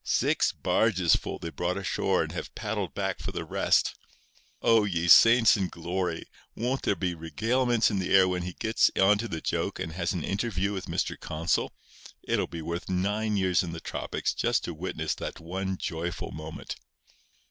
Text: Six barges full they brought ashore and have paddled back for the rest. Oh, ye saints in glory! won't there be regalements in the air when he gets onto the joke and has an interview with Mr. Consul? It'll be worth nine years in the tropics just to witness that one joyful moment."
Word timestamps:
Six 0.03 0.51
barges 0.51 1.15
full 1.15 1.37
they 1.37 1.51
brought 1.51 1.77
ashore 1.77 2.23
and 2.23 2.31
have 2.31 2.55
paddled 2.55 2.95
back 2.95 3.19
for 3.19 3.31
the 3.31 3.45
rest. 3.45 3.93
Oh, 4.59 4.83
ye 4.83 5.07
saints 5.07 5.55
in 5.55 5.67
glory! 5.67 6.23
won't 6.55 6.81
there 6.81 6.95
be 6.95 7.13
regalements 7.13 7.91
in 7.91 7.99
the 7.99 8.11
air 8.11 8.27
when 8.27 8.41
he 8.41 8.53
gets 8.53 8.89
onto 8.99 9.27
the 9.27 9.41
joke 9.41 9.77
and 9.79 9.91
has 9.91 10.11
an 10.11 10.23
interview 10.23 10.73
with 10.73 10.87
Mr. 10.87 11.19
Consul? 11.19 11.75
It'll 12.23 12.47
be 12.47 12.63
worth 12.63 12.89
nine 12.89 13.37
years 13.37 13.61
in 13.61 13.73
the 13.73 13.79
tropics 13.79 14.33
just 14.33 14.63
to 14.63 14.73
witness 14.73 15.13
that 15.13 15.39
one 15.39 15.77
joyful 15.77 16.31
moment." 16.31 16.77